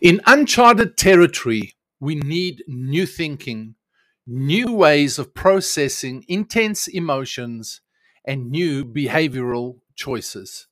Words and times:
In 0.00 0.20
uncharted 0.26 0.96
territory, 0.96 1.74
we 2.00 2.16
need 2.16 2.64
new 2.66 3.06
thinking, 3.06 3.76
new 4.26 4.72
ways 4.72 5.20
of 5.20 5.34
processing 5.34 6.24
intense 6.26 6.88
emotions, 6.88 7.80
and 8.24 8.50
new 8.50 8.84
behavioral 8.84 9.78
choices. 9.94 10.66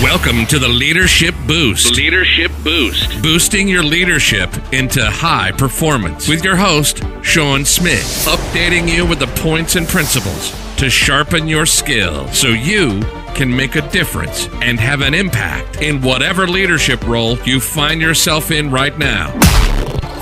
Welcome 0.00 0.46
to 0.46 0.60
the 0.60 0.68
Leadership 0.68 1.34
Boost. 1.48 1.96
Leadership 1.96 2.52
Boost. 2.62 3.22
Boosting 3.22 3.66
your 3.66 3.82
leadership 3.82 4.50
into 4.72 5.04
high 5.04 5.50
performance 5.50 6.28
with 6.28 6.44
your 6.44 6.56
host, 6.56 7.02
Shaun 7.22 7.64
Smith. 7.64 8.24
Updating 8.28 8.88
you 8.88 9.04
with 9.04 9.18
the 9.18 9.26
points 9.42 9.74
and 9.74 9.88
principles 9.88 10.61
to 10.82 10.90
sharpen 10.90 11.46
your 11.46 11.64
skill 11.64 12.26
so 12.32 12.48
you 12.48 13.00
can 13.36 13.48
make 13.48 13.76
a 13.76 13.88
difference 13.90 14.48
and 14.62 14.80
have 14.80 15.00
an 15.00 15.14
impact 15.14 15.80
in 15.80 16.02
whatever 16.02 16.44
leadership 16.48 17.00
role 17.06 17.38
you 17.42 17.60
find 17.60 18.00
yourself 18.00 18.50
in 18.50 18.68
right 18.68 18.98
now. 18.98 19.30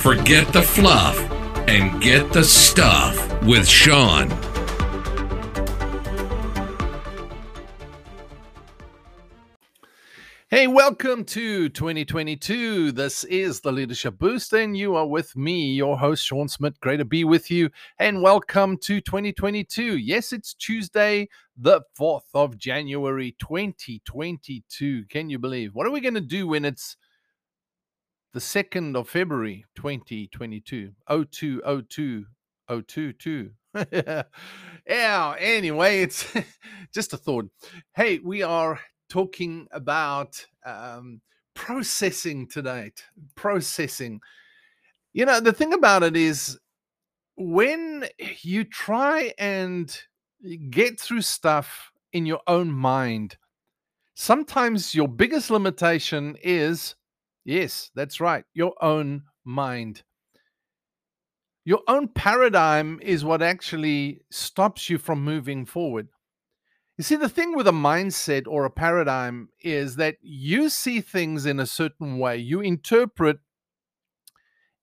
Forget 0.01 0.53
the 0.53 0.61
fluff 0.61 1.19
and 1.67 2.03
get 2.03 2.31
the 2.35 2.45
stuff 2.45 3.43
with 3.43 3.67
Shaun. 3.67 4.29
Hey, 10.53 10.67
welcome 10.67 11.25
to 11.27 11.69
2022. 11.69 12.91
This 12.91 13.23
is 13.23 13.61
the 13.61 13.71
Leadership 13.71 14.19
Boost, 14.19 14.53
and 14.53 14.77
you 14.77 14.97
are 14.97 15.07
with 15.07 15.37
me, 15.37 15.75
your 15.75 15.97
host, 15.97 16.27
Shaun 16.27 16.49
Smith. 16.49 16.81
Great 16.81 16.97
to 16.97 17.05
be 17.05 17.23
with 17.23 17.53
you, 17.53 17.71
and 18.01 18.21
welcome 18.21 18.77
to 18.79 19.01
2022. 19.01 19.97
Yes, 19.99 20.33
it's 20.33 20.53
Tuesday, 20.55 21.29
the 21.57 21.83
4th 21.97 22.25
of 22.35 22.59
January, 22.59 23.37
2022. 23.39 25.05
Can 25.09 25.31
you 25.31 25.39
believe? 25.39 25.73
What 25.73 25.87
are 25.87 25.93
we 25.93 26.01
going 26.01 26.15
to 26.15 26.21
do 26.21 26.49
when 26.49 26.65
it's 26.65 26.97
the 28.33 28.41
2nd 28.41 28.97
of 28.97 29.09
February, 29.09 29.67
2022? 29.77 30.91
0202 31.09 32.27
022. 32.67 33.51
yeah, 34.85 35.35
anyway, 35.39 36.03
it's 36.03 36.27
just 36.93 37.13
a 37.13 37.17
thought. 37.17 37.49
Hey, 37.95 38.19
we 38.19 38.43
are 38.43 38.81
talking 39.11 39.67
about 39.73 40.45
um, 40.65 41.21
processing 41.55 42.47
tonight. 42.47 43.05
Processing. 43.35 44.21
You 45.13 45.27
know, 45.27 45.41
the 45.41 45.53
thing 45.53 45.75
about 45.75 46.03
it 46.03 46.17
is 46.17 46.59
when 47.37 48.07
you 48.43 48.65
try 48.65 49.35
and 49.39 49.95
get 50.71 50.99
through 50.99 51.23
stuff 51.23 51.93
in 52.13 52.25
your 52.25 52.41
own 52.47 52.71
mind, 52.71 53.37
sometimes 54.15 54.95
your 54.95 55.09
biggest 55.09 55.51
limitation 55.51 56.37
is 56.43 56.95
yes, 57.45 57.91
that's 57.95 58.21
right, 58.21 58.45
your 58.55 58.75
own 58.83 59.23
mind. 59.45 60.03
Your 61.65 61.81
own 61.89 62.09
paradigm 62.09 62.99
is 63.03 63.25
what 63.25 63.43
actually 63.43 64.23
stops 64.31 64.89
you 64.89 64.99
from 64.99 65.23
moving 65.23 65.67
forward. 65.67 66.09
You 67.01 67.05
see, 67.05 67.17
the 67.17 67.31
thing 67.31 67.57
with 67.57 67.67
a 67.67 67.73
mindset 67.73 68.47
or 68.47 68.67
a 68.67 68.71
paradigm 68.71 69.49
is 69.63 69.97
that 69.97 70.17
you 70.21 70.69
see 70.69 71.01
things 71.01 71.47
in 71.47 71.59
a 71.59 71.65
certain 71.65 72.19
way. 72.19 72.37
You 72.37 72.61
interpret 72.61 73.39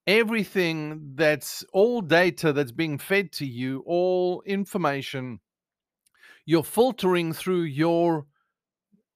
everything 0.07 1.11
that's 1.13 1.63
all 1.73 2.01
data 2.01 2.53
that's 2.53 2.71
being 2.71 2.97
fed 2.97 3.31
to 3.33 3.45
you, 3.45 3.83
all 3.85 4.41
information. 4.47 5.41
You're 6.43 6.63
filtering 6.63 7.33
through 7.33 7.65
your 7.65 8.25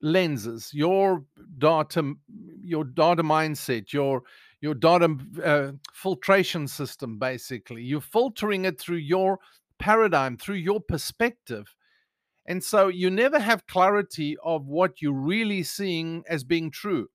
lenses, 0.04 0.70
your 0.72 1.26
data, 1.58 2.14
your 2.62 2.84
data 2.84 3.24
mindset, 3.24 3.94
your 3.94 4.22
your 4.60 4.76
data 4.76 5.18
uh, 5.44 5.72
filtration 5.92 6.68
system. 6.68 7.18
Basically, 7.18 7.82
you're 7.82 8.00
filtering 8.00 8.66
it 8.66 8.80
through 8.80 8.98
your 8.98 9.40
paradigm, 9.80 10.38
through 10.38 10.58
your 10.58 10.80
perspective 10.80 11.74
and 12.52 12.62
so 12.62 12.90
you 12.90 13.10
never 13.10 13.40
have 13.40 13.66
clarity 13.66 14.36
of 14.44 14.68
what 14.68 15.02
you're 15.02 15.14
really 15.14 15.64
seeing 15.64 16.26
as 16.28 16.44
being 16.44 16.70
true. 16.70 17.08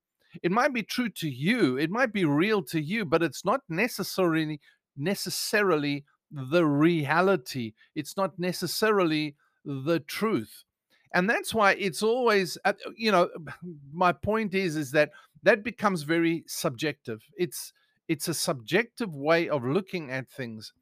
It 0.43 0.51
might 0.51 0.73
be 0.73 0.83
true 0.83 1.11
to 1.11 1.29
you, 1.29 1.77
it 1.77 1.91
might 1.91 2.11
be 2.11 2.25
real 2.25 2.63
to 2.63 2.81
you, 2.81 3.05
but 3.05 3.23
it's 3.23 3.45
not 3.45 3.61
necessarily 3.69 4.63
necessarily 4.97 6.07
the 6.31 6.65
reality. 6.65 7.75
It's 7.95 8.17
not 8.17 8.39
necessarily 8.39 9.37
the 9.63 10.01
truth. 10.01 10.65
And 11.13 11.29
that's 11.29 11.53
why 11.53 11.73
it's 11.75 12.03
always 12.03 12.57
uh, 12.65 12.73
you 12.97 13.13
know 13.13 13.29
my 13.93 14.13
point 14.13 14.55
is 14.55 14.75
is 14.75 14.91
that 14.93 15.11
that 15.43 15.63
becomes 15.63 16.05
very 16.05 16.45
subjective. 16.47 17.21
It's 17.37 17.75
it's 18.09 18.27
a 18.27 18.33
subjective 18.33 19.15
way 19.15 19.51
of 19.51 19.67
looking 19.67 20.11
at 20.11 20.31
things. 20.31 20.73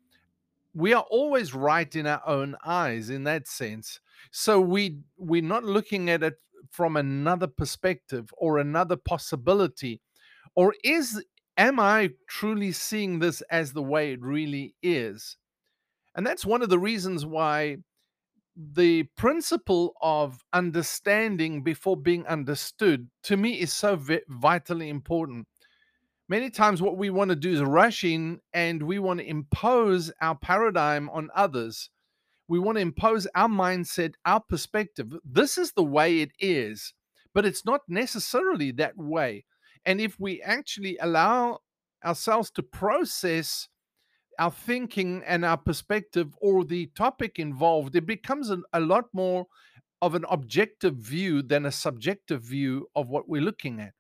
We 0.75 0.93
are 0.93 1.05
always 1.09 1.55
right 1.55 1.95
in 1.95 2.07
our 2.07 2.23
own 2.27 2.57
eyes 2.65 3.09
in 3.11 3.25
that 3.25 3.47
sense. 3.47 4.01
So 4.33 4.61
we 4.61 4.99
we're 5.17 5.43
not 5.43 5.65
looking 5.65 6.11
at 6.11 6.23
it 6.23 6.35
from 6.71 6.97
another 6.97 7.47
perspective 7.47 8.31
or 8.37 8.59
another 8.59 8.97
possibility 8.97 10.01
or 10.57 10.75
is 10.85 11.23
am 11.57 11.81
i 11.81 12.11
truly 12.29 12.73
seeing 12.73 13.19
this 13.21 13.43
as 13.51 13.73
the 13.73 13.83
way 13.83 14.13
it 14.13 14.23
really 14.23 14.75
is? 14.83 15.37
And 16.17 16.27
that's 16.27 16.47
one 16.47 16.63
of 16.63 16.69
the 16.71 16.79
reasons 16.79 17.27
why 17.27 17.79
the 18.57 19.05
principle 19.17 19.95
of 20.01 20.45
understanding 20.53 21.63
before 21.63 21.97
being 21.97 22.27
understood 22.27 23.09
to 23.25 23.37
me 23.37 23.61
is 23.61 23.73
so 23.73 24.01
vitally 24.29 24.89
important 24.89 25.49
many 26.29 26.51
times 26.51 26.81
what 26.81 26.97
we 26.97 27.11
want 27.11 27.31
to 27.31 27.37
do 27.37 27.53
is 27.53 27.63
rush 27.63 28.05
in 28.05 28.41
and 28.53 28.83
we 28.83 28.99
want 28.99 29.21
to 29.21 29.29
impose 29.29 30.13
our 30.21 30.37
paradigm 30.37 31.09
on 31.11 31.29
others 31.35 31.91
we 32.49 32.59
want 32.59 32.77
to 32.77 32.83
impose 32.83 33.27
our 33.35 33.49
mindset, 33.49 34.15
our 34.25 34.41
perspective. 34.41 35.13
This 35.25 35.57
is 35.57 35.73
the 35.73 35.85
way 35.85 36.21
it 36.21 36.33
is, 36.39 36.93
but 37.33 37.47
it's 37.47 37.65
not 37.65 37.81
necessarily 37.89 38.71
that 38.73 38.97
way. 38.97 39.45
And 39.87 40.01
if 40.01 40.19
we 40.21 40.43
actually 40.43 40.99
allow 40.99 41.61
ourselves 42.05 42.51
to 42.53 42.63
process 42.63 43.69
our 44.39 44.51
thinking 44.51 45.23
and 45.27 45.45
our 45.45 45.57
perspective 45.57 46.35
or 46.41 46.65
the 46.65 46.87
topic 46.95 47.39
involved, 47.39 47.97
it 47.97 48.07
becomes 48.07 48.51
an, 48.51 48.65
a 48.73 48.81
lot 48.81 49.05
more 49.13 49.47
of 50.03 50.15
an 50.15 50.25
objective 50.29 50.97
view 50.97 51.41
than 51.41 51.65
a 51.65 51.73
subjective 51.73 52.43
view 52.43 52.89
of 52.95 53.09
what 53.09 53.29
we're 53.29 53.41
looking 53.41 53.81
at. 53.81 53.93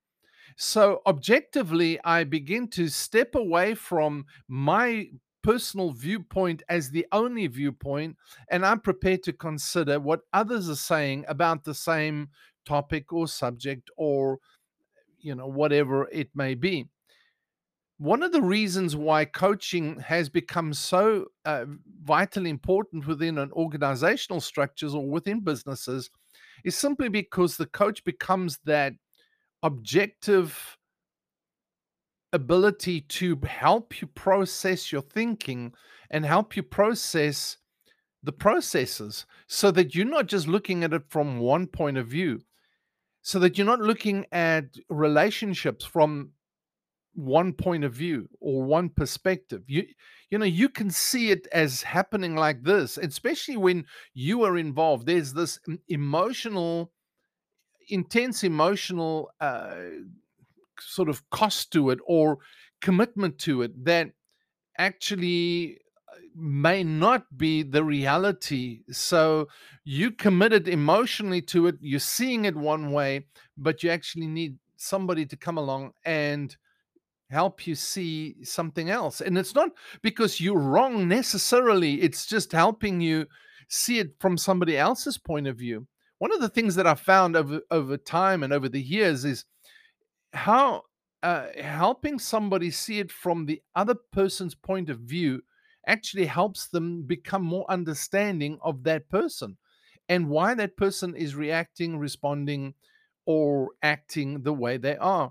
So, 0.56 1.02
objectively, 1.06 1.98
I 2.04 2.24
begin 2.24 2.68
to 2.68 2.88
step 2.88 3.34
away 3.34 3.74
from 3.74 4.26
my 4.48 5.08
personal 5.42 5.92
viewpoint 5.92 6.62
as 6.68 6.90
the 6.90 7.06
only 7.12 7.46
viewpoint, 7.46 8.16
and 8.50 8.64
I'm 8.64 8.80
prepared 8.80 9.22
to 9.24 9.32
consider 9.32 10.00
what 10.00 10.22
others 10.32 10.68
are 10.70 10.76
saying 10.76 11.24
about 11.28 11.64
the 11.64 11.74
same 11.74 12.30
topic 12.64 13.12
or 13.12 13.28
subject 13.28 13.90
or, 13.96 14.38
you 15.20 15.34
know, 15.34 15.46
whatever 15.46 16.08
it 16.10 16.30
may 16.34 16.54
be. 16.54 16.86
One 17.98 18.22
of 18.22 18.32
the 18.32 18.42
reasons 18.42 18.96
why 18.96 19.24
coaching 19.24 20.00
has 20.00 20.28
become 20.28 20.74
so 20.74 21.26
uh, 21.44 21.66
vitally 22.02 22.50
important 22.50 23.06
within 23.06 23.38
an 23.38 23.52
organizational 23.52 24.40
structures 24.40 24.94
or 24.94 25.08
within 25.08 25.40
businesses 25.40 26.10
is 26.64 26.76
simply 26.76 27.08
because 27.08 27.56
the 27.56 27.66
coach 27.66 28.02
becomes 28.02 28.58
that 28.64 28.94
objective 29.64 30.78
ability 32.32 33.00
to 33.00 33.40
help 33.46 34.00
you 34.00 34.06
process 34.06 34.92
your 34.92 35.02
thinking 35.02 35.72
and 36.10 36.24
help 36.24 36.56
you 36.56 36.62
process 36.62 37.56
the 38.22 38.32
processes 38.32 39.26
so 39.46 39.70
that 39.70 39.94
you're 39.94 40.06
not 40.06 40.26
just 40.26 40.46
looking 40.46 40.84
at 40.84 40.92
it 40.92 41.02
from 41.08 41.38
one 41.38 41.66
point 41.66 41.96
of 41.96 42.06
view 42.06 42.40
so 43.22 43.38
that 43.38 43.56
you're 43.56 43.66
not 43.66 43.80
looking 43.80 44.26
at 44.32 44.66
relationships 44.90 45.84
from 45.84 46.30
one 47.14 47.54
point 47.54 47.84
of 47.84 47.94
view 47.94 48.28
or 48.40 48.62
one 48.62 48.90
perspective. 48.90 49.62
You 49.66 49.86
you 50.30 50.38
know 50.38 50.44
you 50.44 50.68
can 50.68 50.90
see 50.90 51.30
it 51.30 51.46
as 51.52 51.82
happening 51.82 52.34
like 52.34 52.62
this 52.64 52.98
especially 52.98 53.56
when 53.56 53.86
you 54.12 54.42
are 54.42 54.58
involved. 54.58 55.06
There's 55.06 55.32
this 55.32 55.58
mm, 55.68 55.78
emotional 55.88 56.92
intense 57.88 58.44
emotional 58.44 59.30
uh, 59.40 59.74
sort 60.80 61.08
of 61.08 61.28
cost 61.30 61.72
to 61.72 61.90
it 61.90 61.98
or 62.06 62.38
commitment 62.80 63.38
to 63.38 63.62
it 63.62 63.84
that 63.84 64.10
actually 64.78 65.78
uh, 66.12 66.16
may 66.34 66.82
not 66.82 67.36
be 67.36 67.62
the 67.62 67.84
reality. 67.84 68.80
So 68.90 69.48
you 69.84 70.10
committed 70.10 70.68
emotionally 70.68 71.42
to 71.42 71.68
it, 71.68 71.76
you're 71.80 72.00
seeing 72.00 72.44
it 72.44 72.56
one 72.56 72.92
way, 72.92 73.26
but 73.56 73.82
you 73.82 73.90
actually 73.90 74.26
need 74.26 74.58
somebody 74.76 75.24
to 75.26 75.36
come 75.36 75.58
along 75.58 75.92
and 76.04 76.54
help 77.30 77.66
you 77.66 77.74
see 77.74 78.36
something 78.44 78.90
else. 78.90 79.20
And 79.20 79.38
it's 79.38 79.54
not 79.54 79.70
because 80.02 80.40
you're 80.40 80.58
wrong 80.58 81.08
necessarily, 81.08 82.02
it's 82.02 82.26
just 82.26 82.52
helping 82.52 83.00
you 83.00 83.26
see 83.68 83.98
it 83.98 84.10
from 84.20 84.36
somebody 84.36 84.76
else's 84.76 85.16
point 85.16 85.46
of 85.46 85.56
view 85.56 85.86
one 86.24 86.32
of 86.32 86.40
the 86.40 86.48
things 86.48 86.74
that 86.76 86.86
I 86.86 86.94
found 86.94 87.36
over 87.36 87.60
over 87.70 87.98
time 87.98 88.42
and 88.42 88.50
over 88.50 88.66
the 88.66 88.80
years 88.80 89.26
is 89.26 89.44
how 90.32 90.84
uh, 91.22 91.48
helping 91.62 92.18
somebody 92.18 92.70
see 92.70 92.98
it 92.98 93.12
from 93.12 93.44
the 93.44 93.60
other 93.76 93.94
person's 94.10 94.54
point 94.54 94.88
of 94.88 95.00
view 95.00 95.42
actually 95.86 96.24
helps 96.24 96.68
them 96.68 97.02
become 97.02 97.44
more 97.44 97.66
understanding 97.70 98.58
of 98.62 98.84
that 98.84 99.10
person 99.10 99.58
and 100.08 100.30
why 100.30 100.54
that 100.54 100.78
person 100.78 101.14
is 101.14 101.34
reacting, 101.34 101.98
responding, 101.98 102.72
or 103.26 103.72
acting 103.82 104.44
the 104.44 104.54
way 104.54 104.78
they 104.78 104.96
are. 104.96 105.30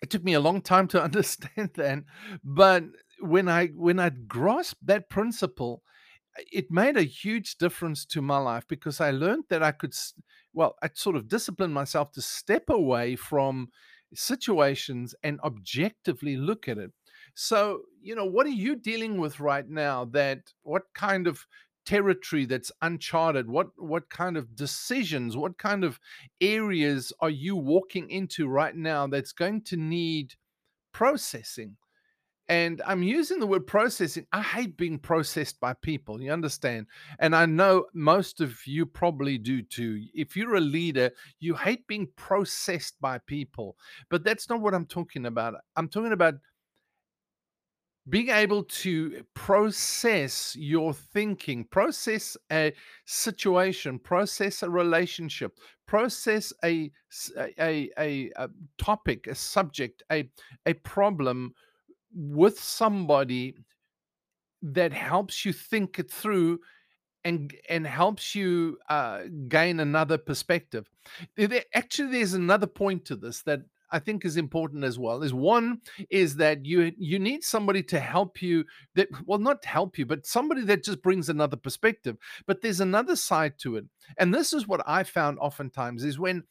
It 0.00 0.08
took 0.08 0.24
me 0.24 0.32
a 0.32 0.40
long 0.40 0.62
time 0.62 0.88
to 0.88 1.02
understand 1.08 1.72
that, 1.74 2.04
but 2.42 2.84
when 3.20 3.50
I 3.50 3.66
when 3.66 4.00
I 4.00 4.08
grasped 4.08 4.86
that 4.86 5.10
principle, 5.10 5.82
it 6.52 6.70
made 6.70 6.96
a 6.96 7.02
huge 7.02 7.56
difference 7.58 8.04
to 8.06 8.22
my 8.22 8.38
life 8.38 8.66
because 8.68 9.00
I 9.00 9.10
learned 9.10 9.44
that 9.48 9.62
I 9.62 9.72
could, 9.72 9.94
well, 10.52 10.76
I 10.82 10.90
sort 10.94 11.16
of 11.16 11.28
disciplined 11.28 11.74
myself 11.74 12.12
to 12.12 12.22
step 12.22 12.68
away 12.70 13.16
from 13.16 13.68
situations 14.14 15.14
and 15.22 15.40
objectively 15.40 16.36
look 16.36 16.68
at 16.68 16.78
it. 16.78 16.92
So, 17.34 17.82
you 18.00 18.14
know, 18.14 18.24
what 18.24 18.46
are 18.46 18.50
you 18.50 18.76
dealing 18.76 19.18
with 19.18 19.40
right 19.40 19.68
now 19.68 20.04
that 20.06 20.52
what 20.62 20.84
kind 20.94 21.26
of 21.26 21.46
territory 21.84 22.44
that's 22.46 22.72
uncharted 22.82 23.48
what 23.48 23.68
what 23.76 24.10
kind 24.10 24.36
of 24.36 24.56
decisions 24.56 25.36
what 25.36 25.56
kind 25.56 25.84
of 25.84 26.00
areas 26.40 27.12
are 27.20 27.30
you 27.30 27.54
walking 27.54 28.10
into 28.10 28.48
right 28.48 28.74
now 28.74 29.06
that's 29.06 29.30
going 29.30 29.62
to 29.62 29.76
need 29.76 30.34
processing 30.92 31.76
and 32.48 32.80
I'm 32.86 33.02
using 33.02 33.40
the 33.40 33.46
word 33.46 33.66
processing. 33.66 34.26
I 34.32 34.40
hate 34.40 34.76
being 34.76 34.98
processed 34.98 35.58
by 35.58 35.74
people. 35.74 36.22
You 36.22 36.32
understand? 36.32 36.86
And 37.18 37.34
I 37.34 37.46
know 37.46 37.86
most 37.92 38.40
of 38.40 38.66
you 38.66 38.86
probably 38.86 39.36
do 39.36 39.62
too. 39.62 40.04
If 40.14 40.36
you're 40.36 40.56
a 40.56 40.60
leader, 40.60 41.10
you 41.40 41.54
hate 41.54 41.86
being 41.88 42.08
processed 42.16 43.00
by 43.00 43.18
people. 43.18 43.76
But 44.10 44.22
that's 44.22 44.48
not 44.48 44.60
what 44.60 44.74
I'm 44.74 44.86
talking 44.86 45.26
about. 45.26 45.54
I'm 45.74 45.88
talking 45.88 46.12
about 46.12 46.34
being 48.08 48.28
able 48.28 48.62
to 48.62 49.24
process 49.34 50.54
your 50.56 50.94
thinking, 50.94 51.64
process 51.64 52.36
a 52.52 52.72
situation, 53.04 53.98
process 53.98 54.62
a 54.62 54.70
relationship, 54.70 55.58
process 55.86 56.52
a 56.64 56.92
a, 57.58 57.90
a, 57.98 58.30
a 58.36 58.48
topic, 58.78 59.26
a 59.26 59.34
subject, 59.34 60.04
a, 60.12 60.30
a 60.66 60.74
problem 60.74 61.52
with 62.14 62.58
somebody 62.58 63.56
that 64.62 64.92
helps 64.92 65.44
you 65.44 65.52
think 65.52 65.98
it 65.98 66.10
through 66.10 66.60
and 67.24 67.52
and 67.68 67.86
helps 67.86 68.34
you 68.34 68.78
uh, 68.88 69.22
gain 69.48 69.80
another 69.80 70.16
perspective. 70.16 70.88
There, 71.36 71.64
actually, 71.74 72.12
there's 72.12 72.34
another 72.34 72.68
point 72.68 73.04
to 73.06 73.16
this 73.16 73.42
that 73.42 73.60
I 73.90 73.98
think 73.98 74.24
is 74.24 74.36
important 74.36 74.84
as 74.84 74.98
well. 74.98 75.22
Is 75.22 75.34
one 75.34 75.80
is 76.08 76.36
that 76.36 76.64
you 76.64 76.92
you 76.96 77.18
need 77.18 77.42
somebody 77.42 77.82
to 77.84 78.00
help 78.00 78.42
you 78.42 78.64
that 78.94 79.08
well 79.26 79.38
not 79.38 79.64
help 79.64 79.98
you, 79.98 80.06
but 80.06 80.26
somebody 80.26 80.62
that 80.62 80.84
just 80.84 81.02
brings 81.02 81.28
another 81.28 81.56
perspective. 81.56 82.16
But 82.46 82.62
there's 82.62 82.80
another 82.80 83.16
side 83.16 83.58
to 83.58 83.76
it, 83.76 83.86
and 84.18 84.32
this 84.32 84.52
is 84.52 84.68
what 84.68 84.82
I 84.86 85.02
found 85.02 85.38
oftentimes 85.40 86.04
is 86.04 86.18
when 86.18 86.44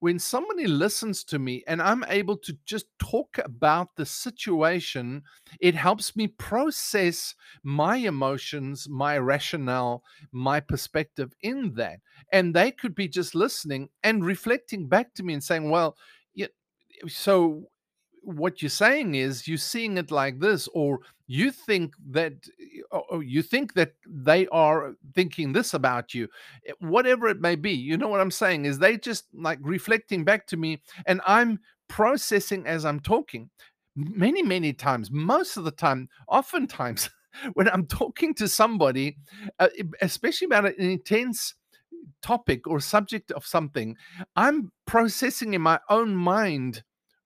when 0.00 0.18
somebody 0.18 0.66
listens 0.66 1.24
to 1.24 1.38
me 1.38 1.64
and 1.66 1.82
I'm 1.82 2.04
able 2.08 2.36
to 2.38 2.56
just 2.64 2.86
talk 2.98 3.38
about 3.44 3.96
the 3.96 4.06
situation, 4.06 5.22
it 5.60 5.74
helps 5.74 6.14
me 6.14 6.28
process 6.28 7.34
my 7.64 7.96
emotions, 7.96 8.88
my 8.88 9.18
rationale, 9.18 10.04
my 10.30 10.60
perspective 10.60 11.32
in 11.42 11.74
that. 11.74 12.00
And 12.32 12.54
they 12.54 12.70
could 12.70 12.94
be 12.94 13.08
just 13.08 13.34
listening 13.34 13.88
and 14.04 14.24
reflecting 14.24 14.86
back 14.88 15.14
to 15.14 15.22
me 15.22 15.34
and 15.34 15.42
saying, 15.42 15.68
well, 15.68 15.96
yeah, 16.34 16.46
so 17.08 17.68
what 18.28 18.60
you're 18.60 18.68
saying 18.68 19.14
is 19.14 19.48
you're 19.48 19.56
seeing 19.56 19.96
it 19.96 20.10
like 20.10 20.38
this 20.38 20.68
or 20.74 21.00
you 21.26 21.50
think 21.50 21.94
that 22.10 22.34
or 22.90 23.22
you 23.22 23.42
think 23.42 23.72
that 23.72 23.92
they 24.06 24.46
are 24.48 24.94
thinking 25.14 25.52
this 25.52 25.72
about 25.72 26.12
you 26.12 26.28
eh, 26.66 26.72
whatever 26.80 27.28
it 27.28 27.40
may 27.40 27.56
be 27.56 27.72
you 27.72 27.96
know 27.96 28.08
what 28.08 28.20
i'm 28.20 28.30
saying? 28.30 28.66
Is 28.66 28.78
they 28.78 28.98
just 28.98 29.24
like 29.32 29.58
reflecting 29.62 30.24
back 30.24 30.46
to 30.48 30.56
me 30.58 30.82
and 31.06 31.20
i'm 31.26 31.60
processing 31.88 32.66
as 32.66 32.84
i'm 32.84 33.00
talking. 33.00 33.48
Many 33.96 34.42
many 34.42 34.74
times 34.74 35.10
most 35.10 35.56
of 35.56 35.64
the 35.64 35.70
time 35.70 36.08
oftentimes 36.28 37.08
when 37.54 37.68
i'm 37.70 37.86
talking 37.86 38.34
to 38.34 38.46
somebody 38.46 39.16
uh, 39.58 39.68
especially 40.02 40.46
about 40.46 40.66
an 40.66 40.74
intense 40.78 41.54
topic 42.20 42.66
or 42.66 42.78
subject 42.78 43.32
of 43.32 43.46
something 43.46 43.96
i'm 44.36 44.70
processing 44.86 45.54
in 45.54 45.60
my 45.60 45.78
own 45.88 46.14
mind 46.14 46.82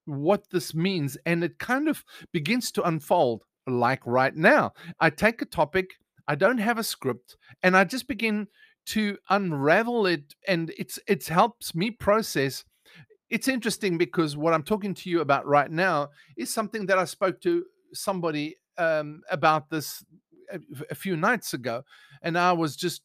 what 0.06 0.50
this 0.50 0.74
means 0.74 1.16
and 1.26 1.44
it 1.44 1.58
kind 1.58 1.88
of 1.88 2.04
begins 2.32 2.72
to 2.72 2.82
unfold 2.82 3.44
like 3.66 4.00
right 4.06 4.34
now. 4.34 4.72
I 5.00 5.10
take 5.10 5.42
a 5.42 5.46
topic 5.46 5.90
i 6.28 6.34
don't 6.34 6.58
have 6.58 6.78
a 6.78 6.84
script 6.84 7.36
and 7.64 7.76
i 7.76 7.82
just 7.82 8.06
begin 8.06 8.46
to 8.86 9.18
unravel 9.30 10.06
it 10.06 10.34
and 10.48 10.72
it's 10.78 10.98
it 11.06 11.26
helps 11.26 11.74
me 11.74 11.90
process. 11.90 12.64
It's 13.30 13.48
interesting 13.48 13.96
because 13.96 14.36
what 14.36 14.52
i'm 14.52 14.62
talking 14.62 14.94
to 14.94 15.10
you 15.10 15.20
about 15.20 15.46
right 15.46 15.70
now 15.70 16.10
is 16.36 16.52
something 16.52 16.86
that 16.86 16.98
i 16.98 17.04
spoke 17.04 17.40
to 17.42 17.64
somebody 17.94 18.56
um, 18.78 19.22
about 19.30 19.70
this 19.70 20.04
a, 20.50 20.58
a 20.90 20.94
few 20.94 21.16
nights 21.16 21.54
ago 21.54 21.82
and 22.22 22.38
i 22.38 22.52
was 22.52 22.76
just 22.76 23.02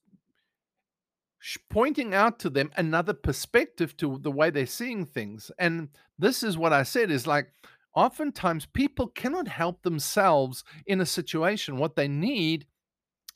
pointing 1.69 2.13
out 2.13 2.39
to 2.39 2.49
them 2.49 2.71
another 2.77 3.13
perspective 3.13 3.95
to 3.97 4.19
the 4.21 4.31
way 4.31 4.49
they're 4.49 4.65
seeing 4.65 5.05
things. 5.05 5.51
And 5.59 5.89
this 6.17 6.43
is 6.43 6.57
what 6.57 6.73
I 6.73 6.83
said 6.83 7.11
is 7.11 7.27
like, 7.27 7.51
oftentimes 7.95 8.65
people 8.65 9.07
cannot 9.07 9.47
help 9.47 9.81
themselves 9.81 10.63
in 10.85 11.01
a 11.01 11.05
situation. 11.05 11.77
What 11.77 11.95
they 11.95 12.07
need 12.07 12.65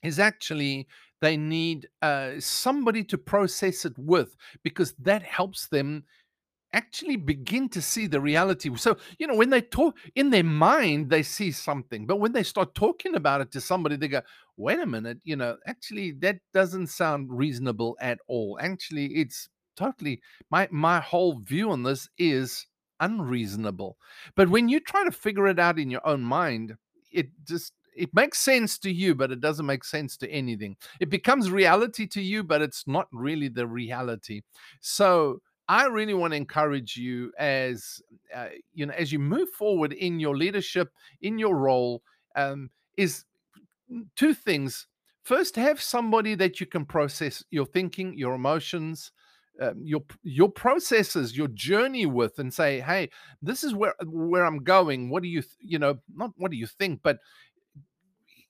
is 0.04 0.20
actually 0.20 0.88
they 1.22 1.38
need 1.38 1.88
uh, 2.02 2.32
somebody 2.40 3.04
to 3.06 3.18
process 3.18 3.86
it 3.86 3.94
with 3.98 4.36
because 4.64 4.94
that 5.00 5.22
helps 5.22 5.68
them 5.68 6.04
actually 6.74 7.16
begin 7.18 7.70
to 7.70 7.82
see 7.82 8.08
the 8.08 8.22
reality. 8.22 8.76
So, 8.76 8.98
you 9.20 9.28
know, 9.28 9.36
when 9.36 9.50
they 9.50 9.62
talk 9.62 9.98
in 10.16 10.30
their 10.30 10.44
mind, 10.44 11.10
they 11.10 11.24
see 11.24 11.52
something, 11.52 12.06
but 12.06 12.20
when 12.20 12.32
they 12.32 12.44
start 12.44 12.76
talking 12.76 13.16
about 13.16 13.42
it 13.42 13.52
to 13.52 13.62
somebody, 13.62 13.96
they 13.96 14.08
go, 14.08 14.22
wait 14.58 14.80
a 14.80 14.86
minute, 14.86 15.20
you 15.24 15.36
know, 15.36 15.58
actually, 15.68 16.12
that 16.20 16.38
doesn't 16.54 16.88
sound 16.88 17.30
reasonable 17.32 17.98
at 18.00 18.20
all. 18.28 18.58
Actually, 18.62 19.08
it's 19.08 19.50
totally 19.76 20.22
my 20.50 20.68
my 20.72 21.00
whole 21.00 21.40
view 21.40 21.72
on 21.72 21.84
this 21.84 22.10
is 22.18 22.68
unreasonable. 23.00 23.98
But 24.36 24.50
when 24.50 24.70
you 24.70 24.80
try 24.80 25.04
to 25.04 25.12
figure 25.12 25.48
it 25.48 25.60
out 25.60 25.80
in 25.80 25.90
your 25.90 26.06
own 26.06 26.22
mind, 26.22 26.76
it 27.12 27.28
just 27.46 27.74
it 27.96 28.10
makes 28.14 28.40
sense 28.40 28.78
to 28.80 28.92
you, 28.92 29.16
but 29.16 29.32
it 29.32 29.42
doesn't 29.42 29.66
make 29.66 29.84
sense 29.84 30.16
to 30.18 30.30
anything. 30.30 30.78
It 31.00 31.10
becomes 31.10 31.52
reality 31.52 32.08
to 32.08 32.22
you, 32.22 32.44
but 32.44 32.62
it's 32.62 32.88
not 32.88 33.08
really 33.12 33.50
the 33.50 33.68
reality. 33.68 34.42
So 34.80 35.42
I 35.72 35.86
really 35.86 36.14
want 36.14 36.34
to 36.34 36.38
encourage 36.38 36.98
you 36.98 37.32
as 37.40 38.02
uh, 38.36 38.50
you 38.74 38.86
know 38.86 38.94
as 38.94 39.14
you 39.14 39.20
move 39.20 39.50
forward 39.52 39.94
in 39.94 40.20
your 40.20 40.36
leadership, 40.36 40.92
in 41.22 41.40
your 41.40 41.56
role, 41.56 42.04
um, 42.36 42.70
is 42.98 43.24
two 44.18 44.34
things. 44.34 44.88
First, 45.24 45.56
have 45.56 45.82
somebody 45.82 46.36
that 46.36 46.60
you 46.60 46.66
can 46.66 46.84
process 46.84 47.42
your 47.52 47.66
thinking, 47.66 48.18
your 48.18 48.34
emotions, 48.34 49.14
um, 49.62 49.82
your 49.82 50.02
your 50.24 50.50
processes, 50.50 51.38
your 51.38 51.48
journey 51.48 52.06
with, 52.06 52.38
and 52.38 52.54
say, 52.54 52.82
"Hey, 52.82 53.10
this 53.42 53.64
is 53.64 53.74
where 53.74 53.96
where 54.06 54.46
I'm 54.46 54.66
going. 54.66 55.10
What 55.10 55.24
do 55.24 55.30
you 55.30 55.42
you 55.62 55.80
know? 55.80 56.00
Not 56.14 56.32
what 56.36 56.52
do 56.52 56.58
you 56.58 56.68
think, 56.68 57.00
but 57.02 57.20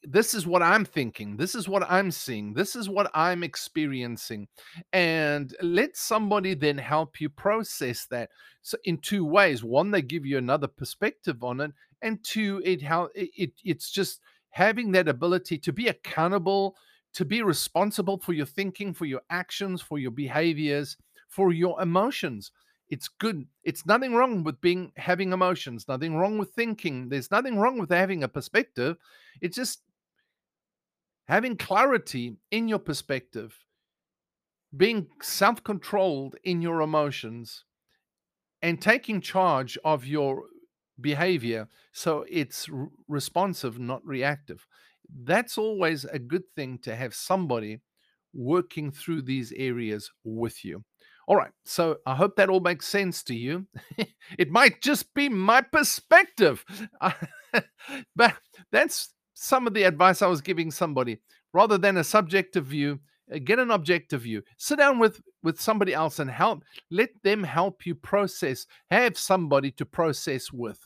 this 0.04 0.34
is 0.34 0.48
what 0.48 0.64
I'm 0.64 0.86
thinking. 0.86 1.38
This 1.38 1.54
is 1.54 1.68
what 1.68 1.84
I'm 1.90 2.12
seeing. 2.12 2.54
This 2.54 2.76
is 2.76 2.90
what 2.90 3.12
I'm 3.14 3.44
experiencing. 3.44 4.48
And 4.94 5.56
let 5.62 5.96
somebody 5.96 6.54
then 6.54 6.78
help 6.78 7.22
you 7.22 7.30
process 7.30 8.06
that. 8.08 8.30
So 8.62 8.78
in 8.86 8.98
two 8.98 9.26
ways. 9.26 9.64
One, 9.64 9.92
they 9.92 10.02
give 10.02 10.26
you 10.26 10.38
another 10.38 10.68
perspective 10.68 11.44
on 11.44 11.62
it. 11.62 11.72
And 12.02 12.24
two, 12.24 12.62
it 12.66 12.82
how 12.82 13.10
it, 13.14 13.30
it 13.36 13.52
it's 13.64 13.92
just 13.92 14.22
having 14.50 14.92
that 14.94 15.08
ability 15.08 15.60
to 15.60 15.72
be 15.72 15.88
accountable, 15.88 16.76
to 17.14 17.24
be 17.24 17.44
responsible 17.44 18.18
for 18.18 18.34
your 18.34 18.48
thinking, 18.48 18.94
for 18.94 19.06
your 19.06 19.22
actions, 19.30 19.82
for 19.82 20.00
your 20.00 20.12
behaviors, 20.12 20.98
for 21.28 21.54
your 21.54 21.80
emotions 21.82 22.52
it's 22.92 23.08
good 23.08 23.48
it's 23.64 23.86
nothing 23.86 24.14
wrong 24.14 24.44
with 24.44 24.60
being 24.60 24.92
having 24.98 25.32
emotions 25.32 25.88
nothing 25.88 26.16
wrong 26.18 26.38
with 26.38 26.52
thinking 26.52 27.08
there's 27.08 27.32
nothing 27.32 27.58
wrong 27.58 27.80
with 27.80 27.90
having 27.90 28.24
a 28.24 28.28
perspective 28.28 28.98
it's 29.40 29.56
just 29.56 29.82
having 31.32 31.56
clarity 31.56 32.36
in 32.52 32.68
your 32.68 32.78
perspective, 32.78 33.56
being 34.76 35.08
self 35.22 35.64
controlled 35.64 36.36
in 36.44 36.62
your 36.62 36.82
emotions, 36.82 37.64
and 38.62 38.82
taking 38.82 39.22
charge 39.22 39.78
of 39.86 40.06
your 40.06 40.44
behavior 41.00 41.70
so 41.94 42.26
it's 42.30 42.70
responsive, 43.08 43.80
not 43.80 44.06
reactive. 44.06 44.68
That's 45.24 45.58
always 45.58 46.04
a 46.04 46.20
good 46.20 46.44
thing 46.54 46.80
to 46.80 46.98
have 46.98 47.16
somebody 47.16 47.80
working 48.34 48.92
through 48.92 49.22
these 49.22 49.54
areas 49.54 50.12
with 50.26 50.66
you. 50.66 50.84
All 51.28 51.38
right, 51.38 51.52
so 51.64 52.00
I 52.06 52.16
hope 52.16 52.36
that 52.36 52.50
all 52.50 52.60
makes 52.60 52.88
sense 52.88 53.24
to 53.24 53.34
you. 53.34 53.68
it 54.38 54.52
might 54.52 54.82
just 54.82 55.14
be 55.14 55.30
my 55.30 55.62
perspective, 55.62 56.66
but 58.16 58.36
that's 58.74 59.14
some 59.42 59.66
of 59.66 59.74
the 59.74 59.84
advice 59.84 60.22
I 60.22 60.28
was 60.28 60.40
giving 60.40 60.70
somebody. 60.70 61.18
Rather 61.52 61.78
than 61.78 61.98
a 61.98 62.04
subjective 62.04 62.68
view, 62.68 63.00
uh, 63.34 63.40
get 63.44 63.58
an 63.58 63.72
objective 63.72 64.22
view. 64.22 64.44
Sit 64.58 64.78
down 64.78 65.00
with 65.00 65.20
with 65.42 65.60
somebody 65.60 65.94
else 65.94 66.20
and 66.20 66.30
help. 66.30 66.64
Let 66.92 67.10
them 67.24 67.44
help 67.44 67.86
you 67.86 67.96
process. 67.96 68.68
Have 68.92 69.18
somebody 69.18 69.72
to 69.72 69.86
process 69.86 70.52
with. 70.52 70.80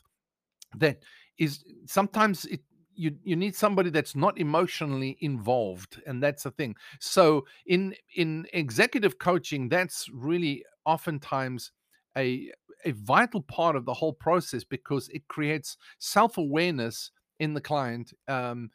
That 0.78 1.00
is 1.38 1.66
sometimes 1.86 2.46
it 2.46 2.62
you 2.96 3.18
you 3.24 3.36
need 3.36 3.56
somebody 3.56 3.90
that's 3.90 4.16
not 4.16 4.38
emotionally 4.38 5.18
involved 5.20 6.02
and 6.08 6.24
that's 6.24 6.44
the 6.44 6.52
thing 6.52 6.74
so 7.02 7.46
in 7.66 7.94
in 8.16 8.48
executive 8.54 9.20
coaching 9.20 9.68
that's 9.68 10.08
really 10.14 10.64
oftentimes 10.86 11.74
a 12.18 12.50
a 12.86 12.92
vital 12.92 13.42
part 13.42 13.76
of 13.76 13.84
the 13.84 13.94
whole 13.94 14.14
process 14.14 14.64
because 14.64 15.10
it 15.10 15.28
creates 15.28 15.76
self-awareness 16.00 17.12
in 17.40 17.54
the 17.54 17.62
client 17.62 18.14
um, 18.28 18.70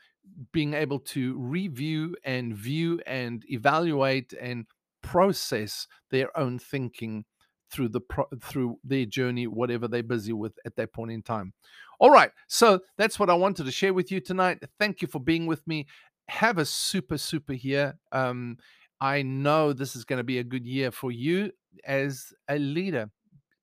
being 0.52 0.74
able 0.74 0.98
to 0.98 1.36
review 1.38 2.16
and 2.24 2.54
view 2.54 3.00
and 3.06 3.44
evaluate 3.48 4.32
and 4.40 4.66
process 5.02 5.86
their 6.10 6.36
own 6.38 6.58
thinking 6.58 7.24
through 7.70 7.88
the 7.88 8.00
pro- 8.00 8.28
through 8.42 8.78
their 8.84 9.06
journey 9.06 9.46
whatever 9.46 9.88
they're 9.88 10.02
busy 10.02 10.32
with 10.32 10.52
at 10.66 10.76
that 10.76 10.92
point 10.92 11.10
in 11.10 11.22
time 11.22 11.52
all 12.00 12.10
right. 12.10 12.30
So 12.48 12.80
that's 12.96 13.18
what 13.18 13.28
I 13.28 13.34
wanted 13.34 13.64
to 13.64 13.70
share 13.70 13.92
with 13.92 14.10
you 14.10 14.20
tonight. 14.20 14.62
Thank 14.78 15.02
you 15.02 15.08
for 15.08 15.20
being 15.20 15.46
with 15.46 15.64
me. 15.66 15.86
Have 16.28 16.56
a 16.56 16.64
super, 16.64 17.18
super 17.18 17.52
year. 17.52 17.98
Um, 18.10 18.56
I 19.02 19.20
know 19.20 19.74
this 19.74 19.94
is 19.94 20.04
going 20.06 20.16
to 20.16 20.24
be 20.24 20.38
a 20.38 20.44
good 20.44 20.66
year 20.66 20.90
for 20.90 21.12
you 21.12 21.52
as 21.84 22.32
a 22.48 22.58
leader 22.58 23.10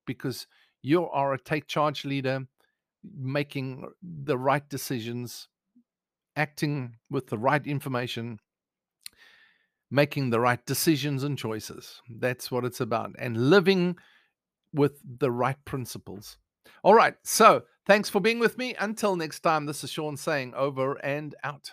because 0.05 0.45
you 0.83 1.07
are 1.09 1.33
a 1.33 1.39
take 1.39 1.65
charge 1.65 2.05
leader, 2.05 2.45
making 3.15 3.87
the 4.01 4.37
right 4.37 4.67
decisions, 4.69 5.47
acting 6.35 6.95
with 7.09 7.27
the 7.27 7.37
right 7.37 7.65
information, 7.65 8.39
making 9.89 10.29
the 10.29 10.39
right 10.39 10.65
decisions 10.65 11.23
and 11.23 11.37
choices. 11.37 12.01
That's 12.09 12.51
what 12.51 12.65
it's 12.65 12.81
about, 12.81 13.15
and 13.17 13.49
living 13.49 13.97
with 14.73 14.99
the 15.03 15.31
right 15.31 15.63
principles. 15.65 16.37
All 16.83 16.93
right. 16.93 17.15
So 17.23 17.63
thanks 17.85 18.09
for 18.09 18.19
being 18.19 18.39
with 18.39 18.57
me. 18.57 18.75
Until 18.79 19.15
next 19.15 19.39
time, 19.39 19.65
this 19.65 19.83
is 19.83 19.89
Shaun 19.89 20.17
saying 20.17 20.53
over 20.55 20.95
and 20.95 21.35
out. 21.43 21.71